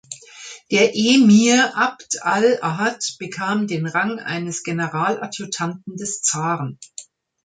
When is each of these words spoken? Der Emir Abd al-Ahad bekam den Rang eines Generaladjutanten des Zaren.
Der 0.71 0.95
Emir 0.95 1.77
Abd 1.77 2.23
al-Ahad 2.23 3.05
bekam 3.19 3.67
den 3.67 3.85
Rang 3.85 4.17
eines 4.17 4.63
Generaladjutanten 4.63 5.95
des 5.95 6.23
Zaren. 6.23 6.79